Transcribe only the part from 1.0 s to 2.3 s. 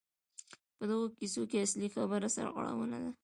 کیسو کې اصلي خبره